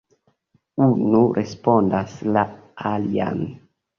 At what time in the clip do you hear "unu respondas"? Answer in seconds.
0.85-2.17